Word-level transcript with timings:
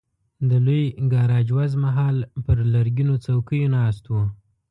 د 0.49 0.51
لوی 0.65 0.83
ګاراج 1.11 1.47
وزمه 1.57 1.89
هال 1.97 2.17
پر 2.45 2.57
لرګینو 2.73 3.15
څوکیو 3.25 3.71
ناست 3.75 4.03
وو. 4.07 4.23